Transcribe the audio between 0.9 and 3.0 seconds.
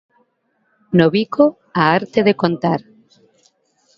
No bico, a arte de contar.